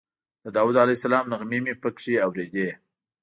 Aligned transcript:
د 0.43 0.45
داود 0.55 0.75
علیه 0.83 0.97
السلام 0.99 1.25
نغمې 1.31 1.59
مې 1.65 1.73
په 1.81 1.89
کې 1.97 2.13
اورېدې. 2.25 2.69